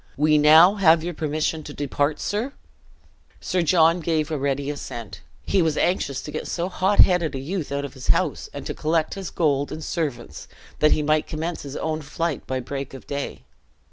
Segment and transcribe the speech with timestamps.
[0.17, 2.53] "We now have your permission to depart, sir?"
[3.39, 7.39] Sir John gave a ready assent; he was anxious to get so hot headed a
[7.39, 10.47] youth out of his house, and to collect his gold and servants,
[10.79, 13.43] that he might commence his own flight by break of day.